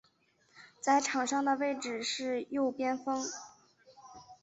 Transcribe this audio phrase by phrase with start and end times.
[0.79, 3.23] 在场上的位置是右边锋。